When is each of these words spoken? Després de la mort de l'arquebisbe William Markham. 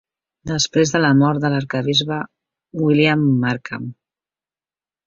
Després 0.51 0.93
de 0.95 1.01
la 1.03 1.11
mort 1.19 1.43
de 1.43 1.51
l'arquebisbe 1.55 2.19
William 2.81 3.31
Markham. 3.47 3.89